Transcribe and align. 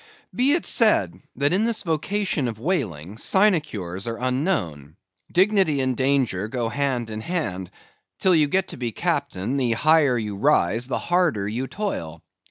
Be 0.33 0.53
it 0.53 0.65
said, 0.65 1.21
that 1.35 1.53
in 1.53 1.65
this 1.65 1.83
vocation 1.83 2.47
of 2.47 2.57
whaling, 2.57 3.19
sinecures 3.19 4.07
are 4.07 4.17
unknown; 4.17 4.95
dignity 5.31 5.79
and 5.79 5.95
danger 5.95 6.47
go 6.47 6.69
hand 6.69 7.11
in 7.11 7.21
hand; 7.21 7.69
till 8.17 8.33
you 8.33 8.47
get 8.47 8.69
to 8.69 8.77
be 8.77 8.91
Captain, 8.91 9.57
the 9.57 9.73
higher 9.73 10.17
you 10.17 10.37
rise 10.37 10.87
the 10.87 10.97
harder 10.97 11.47
you 11.47 11.67
toil. 11.67 12.23